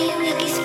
[0.00, 0.62] 田優也ギス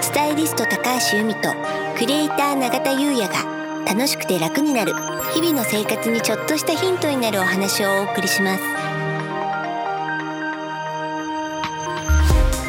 [0.00, 1.54] スタイリスト高橋由美と
[1.96, 4.92] クリエイター永田優也が楽しくて楽になる
[5.32, 8.62] 日々の生活にちょっとしたヒントになるお話をお送りします。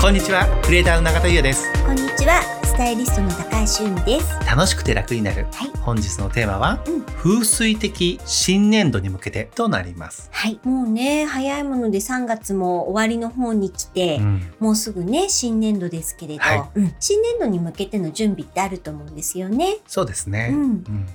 [0.00, 1.72] こんにちはクリエイターの永田優也です。
[1.84, 4.38] こんにちはスタイリストの高橋由美です。
[4.46, 5.70] 楽しくて楽になる、はい。
[5.80, 7.02] 本日のテーマは、うん。
[7.02, 10.60] 風水的新年度に向けてとなります、はい。
[10.62, 14.52] もうね早いもので3月も終わりの方に来て、うん。
[14.60, 16.94] もうすぐね新年度ですけれど、はうん。
[17.00, 19.78] 新年度に向けての準備ってあると思うんですよね。
[19.88, 20.54] そうですね、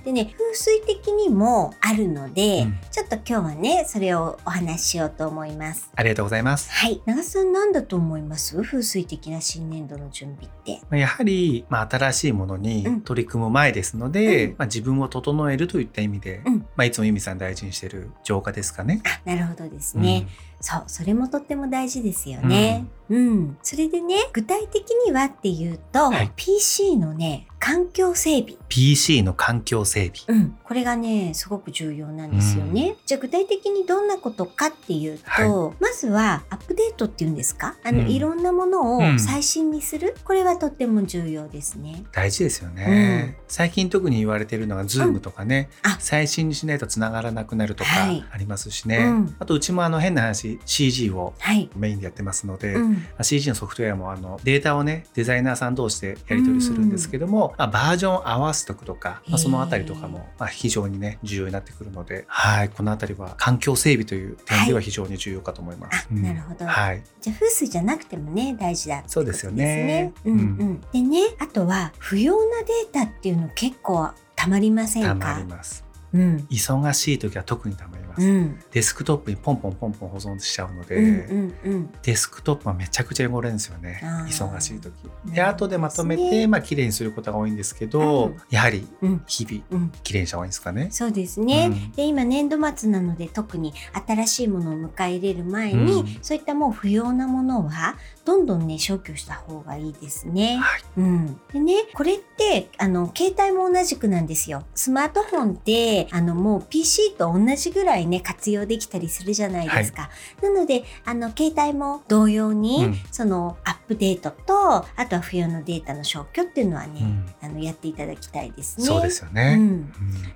[0.04, 2.78] でね風水的にもあるので、うん。
[2.90, 5.90] ちょっと今日はねそれをお話ししようと思います。
[5.96, 6.70] ありがとうございます。
[6.70, 7.00] はい。
[7.06, 8.60] 長瀬さん何だと思います？
[8.60, 10.82] 風水的な新年度の準備って。
[10.90, 13.00] まあやはり、まあ、新しいものにうん。
[13.02, 14.56] 取り組む前ですので、うん。
[14.58, 16.58] まあ、自分を整えるといった意味で、うん。
[16.76, 19.02] まあ、いつも由美さん大事にしている浄化ですかね。
[19.04, 20.26] あなるほどですね。
[20.60, 22.86] そうそれもとっても大事ですよね。
[23.10, 26.32] うん、それでね具体的にはっていうと、はい。
[26.34, 28.56] PC のね環境整備。
[28.68, 30.38] PC の環境整備。
[30.38, 32.96] うん、これがねすごく重要なんですよね。
[33.06, 37.76] じゃあ具体的にどんなことかっていうと、はまずはアップデートっていうんですか？
[37.82, 38.08] あの、うん。
[38.10, 39.14] いろんなものうん。
[39.14, 42.04] を最新にする、これはとっても重要ですね。
[42.12, 43.44] 大事ですよね、うん。
[43.48, 45.96] 最近特に言われているのが Zoom とかね、あ。
[46.00, 48.22] 最新にしないとつながらなくなるとかはい。
[48.30, 49.36] ありますしね、うん。
[49.38, 52.92] あとうちもあの変な話 CG をはい、メインでやってますので、うん。
[52.92, 66.08] まあ CG のソフトウェアもあのデータをねデザイナーさん同士でやり取りするんですけども、まあ、バージョンを合わせておくとか、まあ、そのあたりとかもまあ非常にね重要になってくるので、はい、このあたりは環境整備という点では非常に重要かと思います。
[66.10, 66.66] あなるほど。
[66.66, 70.12] はい、じゃあ風水じゃなくてもね大事だってことそうですよね。
[70.24, 70.46] うんううん。
[70.72, 75.26] ん、でねあとは不要なデータっていうの結構たまりませんか？
[75.26, 75.84] たまります。
[76.12, 76.46] うん。
[76.50, 78.26] 忙しい時は特にたまります。
[78.26, 78.60] うん。
[78.72, 81.90] デスクトップにポンポンポンポン保存しちゃうので、うんうんうん。
[82.02, 84.00] デスクトップはめちゃくちゃ汚れるんですよね。
[84.02, 84.92] 忙しい時。
[85.26, 88.36] なで後でまとめてまあ綺麗にすることが多いんですけど、うん。
[88.50, 89.22] やはりうん。
[89.26, 89.92] 日々うん。
[90.02, 90.88] 綺麗にした方がいいんですかね。
[90.90, 91.92] そうですね、うん。
[91.92, 93.72] で今年度末なので特に
[94.06, 96.18] 新しいものを迎え入れる前に、うん。
[96.22, 100.56] そういったもう不要なものはどんどんね消去した方がいいですね。
[100.56, 104.64] はい、うん、でねこれってあの携帯も同じくなんですよ。
[104.74, 110.10] スマートフォンってあのもう PC と同じぐらいね活用できたりするじゃないですか。
[110.42, 118.86] なのであの携帯も同様に、うんそのアップデートとあとは不要のデータの消去っていうのはね、うんあのやっていただきたいですね。
[118.86, 119.56] そうですようね。
[119.56, 119.92] んうん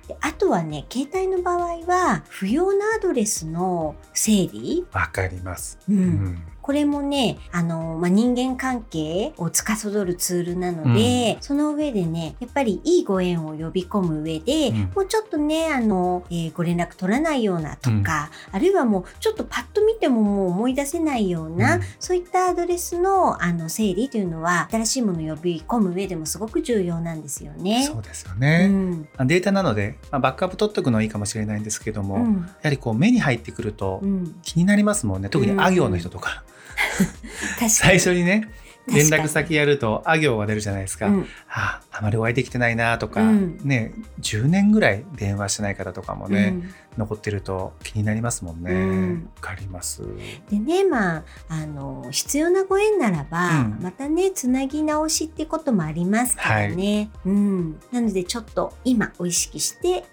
[0.07, 5.77] であとはね携帯の場合は不要なアドレスの整理、わかります。
[5.89, 14.77] うんうんこれもねあの、まあ、人間関係を司るツールなので、その上でねやっぱりいいご縁を呼び込む上で、うん。
[14.93, 21.81] もうちょっとねあの、えーご連絡取らないようなとか、あるいはもうちょっとパッと見てももう思い出せないような、うん。
[21.99, 27.83] そういったアドレスのあの整理というのは新しいものを呼び込む上でもすごく重要なんですよね。
[27.83, 28.67] そうですようね。
[28.67, 29.09] ん。
[29.25, 32.49] データなので、まあ、バックアップ取っておくのはいいかもしれないんですけども、やうん。
[32.61, 34.35] はりこう目に入ってくるとうん。
[34.43, 35.29] 気になりますもんね。
[35.29, 36.43] 特にあ行の人とか、
[37.69, 38.47] 最初にね
[38.87, 41.07] 連絡先やるとあ行が出るじゃないですか。
[41.07, 41.25] うん。
[41.49, 43.57] ああまりお会いできてないなとか、うん。
[43.63, 46.73] ね10年ぐらい電話してない方とかもね、うん。
[46.97, 48.73] 残ってると気になりますもんね。
[48.73, 49.29] わ、うん。
[49.41, 50.03] かります。
[50.49, 53.79] でねまああの必要なご縁ならば、うん。
[53.81, 60.05] またねつなぎ直しってこともありますからね、うん、なのでちょっと今を意識して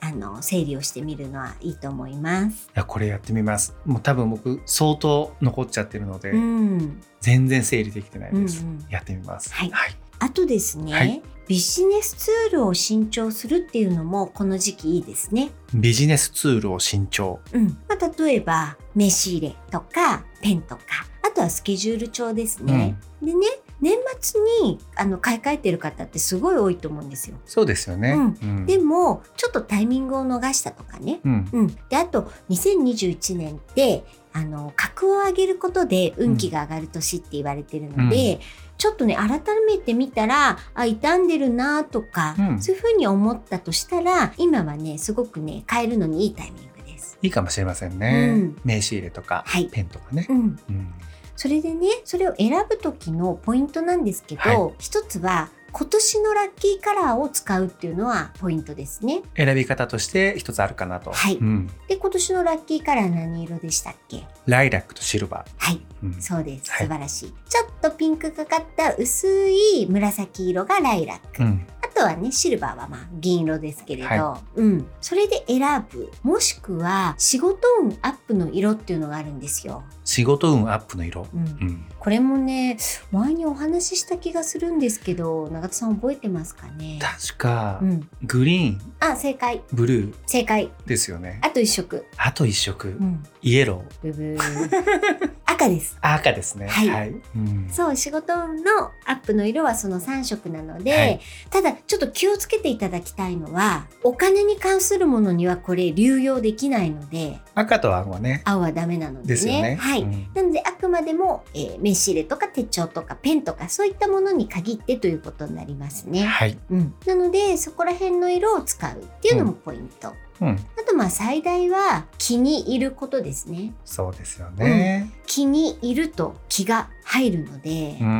[0.00, 2.70] あの整理をしてみるのはいいと思います。
[2.74, 3.76] やこれやってみます。
[3.84, 8.62] もう多分僕相当残っちゃってるので、うん、全然整理できてないです。
[8.62, 9.52] うんうんやってみます。
[9.52, 9.96] はいはい。
[10.18, 15.50] あとですね、はいビジネスツールを新調するっていうのもこの時期いいですね。
[15.74, 17.40] ビジネスツールを新調。
[17.52, 20.82] うんまあ、例えば名刺入れとかペンとか
[21.22, 22.96] あとはスケジュール帳ですね。
[23.20, 23.46] でね
[23.80, 27.36] 年末にあの買い替えてる方ってすごい多いと思うんですよ。
[27.44, 28.12] そうですよね。
[28.12, 31.20] うんうんでもちょっとタイミングを逃したとかね。
[31.24, 38.40] うん、うん、であと2021年ってあの格を上げることで運気が上がる年って言われてるので、
[38.78, 42.62] ちょっとね改めて見たらあ傷んでるなとか、うん。
[42.62, 47.18] そういうふうに思ったとしたら今はねすごくね変えるのにいいタイミングです。
[47.22, 48.34] いいかもしれませんね。
[48.34, 48.56] うん。
[48.64, 49.68] 名刺入れとか、はい。
[49.70, 50.26] ペンとかね。
[50.28, 50.94] うん、うん。
[51.36, 54.74] それでねそれを選ぶ時のポイントなんですけど、はい。
[54.78, 59.22] 一つは今年のラッキーカラーを使うっていうのはポイントですね。
[59.34, 61.12] 選び方として一つあるかなと。
[61.12, 61.36] はい。
[61.36, 61.66] うん。
[61.88, 64.24] で今年のラッキーカラー何色でしたっけ？
[64.46, 65.76] ライラックとシルバはい。
[65.76, 65.80] ー。
[66.02, 66.20] うん。
[66.20, 66.70] そうです。
[66.70, 66.86] はい。
[66.86, 71.66] 素晴らしい、ちょっとピンクかかった薄い紫色がライラック、うん。
[71.68, 71.71] あ
[72.02, 79.84] ととはねシルバーはまあ銀色ですけれど、はうん、それで選ぶもしくは仕事運アップの色っていうのがあるんですよ。
[80.04, 81.26] 仕事運アップの色？
[81.32, 81.40] うん。
[81.40, 81.84] うん。
[81.98, 82.76] これもね
[83.12, 86.98] 前にお話しした気がするんですけど永田さん覚えてますかね？
[87.00, 89.62] 確かう、ん、グリーン、あ正解。
[89.72, 90.14] ブルー。
[90.26, 90.70] 正解。
[90.86, 91.38] ですよね。
[91.42, 92.88] あと一色、あと一色。
[92.88, 94.02] う、ん、イエロー。
[94.02, 96.66] ブブー 赤です赤ですね。
[96.68, 101.20] はいうんそう仕事運のアップの色はその3色なので、はい
[101.50, 108.42] ただちょっと気をつけていただきたいのはお金に関するものにはこれ流用できないので赤と青はね。
[108.44, 109.76] 青はダメなのでねですよね。
[109.76, 116.24] はい、うんなのであくまでも、えー名刺入れとか手帳とかペンとかそういったものに限ってということになりますね。
[116.24, 116.58] はい。
[116.70, 120.08] うん、なのでそこら辺の色を使うっていうのもポイント。
[120.08, 120.14] うん。
[120.50, 123.72] あとまあ最大は気に入ることですね。
[123.84, 125.10] そうですよね。
[125.26, 127.96] 気に入ると気が入るので。
[128.00, 128.08] うん。
[128.08, 128.10] う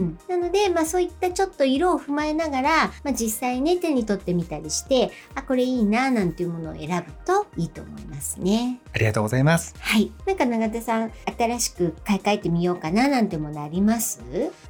[0.00, 8.80] ん、なので、まあ、そういったちょっと色を踏まえながら、まあ、実際ね手に取ってみたりしてあこれいいななんていうものを選ぶといいと思いますね。
[8.94, 9.74] ありがとうございます。
[9.78, 10.10] はい。
[10.26, 14.20] なんか永田さん新しく買い替えてみようかななんてものあります？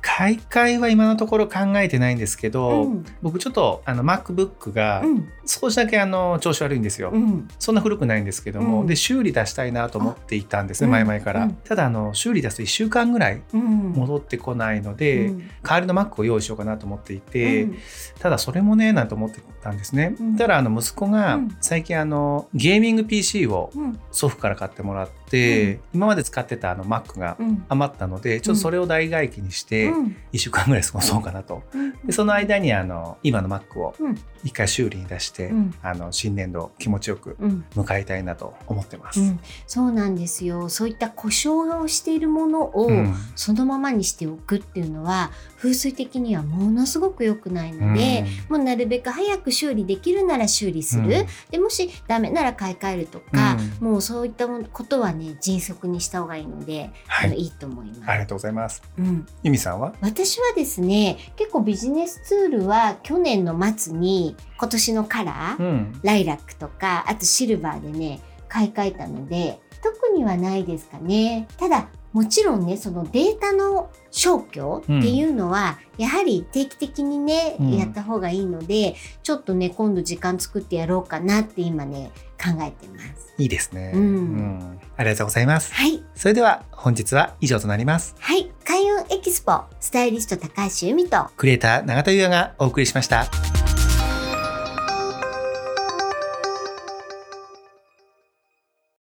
[0.01, 7.02] 買い替えは今のところ考えてないんですけど、うん僕ちょっとあの MacBook がうん少しだけあの調子悪いんですよ。
[7.11, 7.49] うん。
[7.59, 8.87] そんな古くないんですけども、うん。
[8.87, 11.53] で修理出したいなと思っていたんですね、あ前々から、うん。
[11.65, 13.93] ただあの修理出すと1週間ぐらいうん。
[13.93, 15.39] 戻ってこないので、うん。
[15.63, 17.79] 代わりの Mac を用意しようかなと思っていて、うん。
[18.19, 20.37] ただそれもねなんて思ってたんですね、うん。
[20.37, 21.57] ただあの息子がうん。
[21.61, 23.99] 最近あのゲーミング PC をうん。
[24.11, 27.65] 祖父から買ってもらって、今まで使ってたあの Mac がうん。
[27.69, 30.17] 余ったのでちょっとそれを代替機にしてうん。
[30.33, 31.63] 1週間ぐらい過ごそうかなと。
[31.75, 31.93] うん。
[32.05, 34.19] でその間にあの今の Mac をうん。
[34.45, 35.75] 一回修理に出して、うん。
[35.83, 37.65] あの新年度気持ちよくうん。
[37.75, 39.21] 迎えたいなと思ってます。
[39.21, 39.41] うん。
[39.67, 40.69] そうなんですよ。
[40.69, 43.15] そういった故障をしているものを、うん。
[43.35, 51.09] そのままにしておくっていうのは風水的にはものすごく良くないので、もうなるべく早く修理できるなら修理する、うん。
[51.51, 53.89] でもしダメなら買い替えるとか、うん。
[53.89, 58.03] もうそういったことはね迅速にした方がいいので、はい、あのいいと思います。
[58.07, 58.83] ありがとうございます。
[58.99, 59.95] うん、ゆみさんは？
[60.01, 66.01] 私はですね結構ビジネスツールは去年の末に今年のカラー、うん。
[66.03, 71.49] ライラックとかあとシルバーでね買い替えたので特にはないですかね。
[71.57, 77.73] ただもちろんねそのデータの消去っていうのは、やはり定期的にね、うん。
[77.79, 83.35] やった方がいいのでちょっとね今度時間作ってやろうかなって今ね考えてます。
[83.39, 84.79] いいですね、うん。
[84.97, 85.73] ありがとうございます。
[85.73, 86.05] はい。
[86.15, 88.15] それでは本日は以上となります。
[88.19, 88.51] はい。
[88.65, 93.31] 開運エキスポスタイリスト高橋由美とクリエイター永田優也がお送りしました。